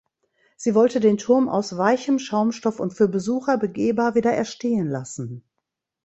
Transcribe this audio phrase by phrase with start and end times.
[0.57, 5.43] Sie wollte den Turm aus weichem Schaumstoff und für Besucher begehbar wieder erstehen lassen.